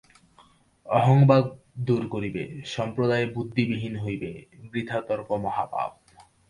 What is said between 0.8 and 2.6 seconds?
অহংভাব দূর করিবে,